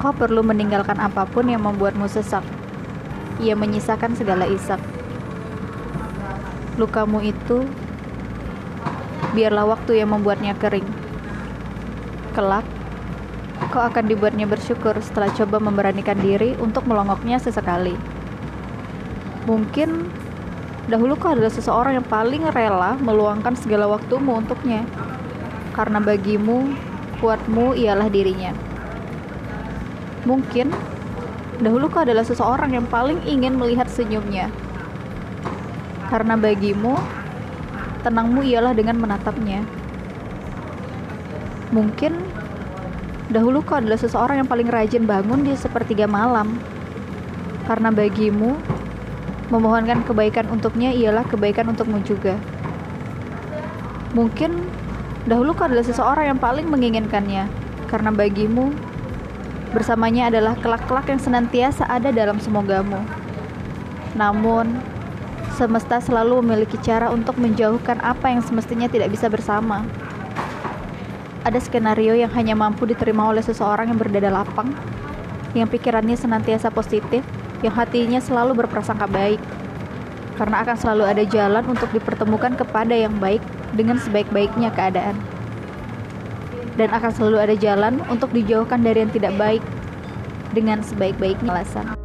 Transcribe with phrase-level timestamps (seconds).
[0.00, 2.40] Kau perlu meninggalkan apa pun yang membuatmu sesak.
[3.36, 4.80] Ia menyisakan segala isak.
[6.80, 7.68] Lukamu itu,
[9.36, 10.88] biarlah waktu yang membuatnya kering.
[12.32, 12.64] Kelak,
[13.68, 17.92] kau akan dibuatnya bersyukur setelah coba memberanikan diri untuk melongoknya sesekali.
[19.44, 20.08] Mungkin
[20.88, 24.80] dahulu kau adalah seseorang yang paling rela meluangkan segala waktumu untuknya,
[25.76, 26.72] karena bagimu,
[27.20, 28.69] kuatmu ialah dirinya.
[30.28, 30.68] Mungkin
[31.64, 34.52] dahulu kau adalah seseorang yang paling ingin melihat senyumnya.
[36.12, 36.96] Karena bagimu,
[38.04, 39.64] tenangmu ialah dengan menatapnya.
[41.70, 42.16] Mungkin
[43.30, 46.58] dahulu kau adalah seseorang yang paling rajin bangun di sepertiga malam.
[47.64, 48.58] Karena bagimu,
[49.54, 52.34] memohonkan kebaikan untuknya ialah kebaikan untukmu juga.
[54.10, 54.66] Mungkin
[55.30, 57.46] dahulu kau adalah seseorang yang paling menginginkannya,
[57.86, 58.74] karena bagimu
[59.70, 62.98] Bersamanya adalah kelak-kelak yang senantiasa ada dalam semogamu.
[64.18, 64.82] Namun,
[65.54, 69.86] semesta selalu memiliki cara untuk menjauhkan apa yang semestinya tidak bisa bersama.
[71.46, 74.74] Ada skenario yang hanya mampu diterima oleh seseorang yang berdada lapang,
[75.54, 77.22] yang pikirannya senantiasa positif,
[77.62, 79.38] yang hatinya selalu berprasangka baik.
[80.34, 83.40] Karena akan selalu ada jalan untuk dipertemukan kepada yang baik
[83.78, 85.14] dengan sebaik-baiknya keadaan
[86.78, 89.62] dan akan selalu ada jalan untuk dijauhkan dari yang tidak baik
[90.54, 91.99] dengan sebaik-baiknya alasan.